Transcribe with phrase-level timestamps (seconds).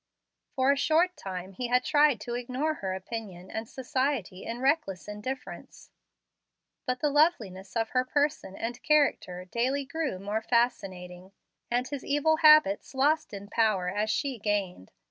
[0.55, 5.07] For a short time he had tried to ignore her opinion and society in reckless
[5.07, 5.91] indifference;
[6.87, 11.33] but the loveliness of her person and character daily grew more fascinating,
[11.69, 14.91] and his evil habits lost in power as she gained.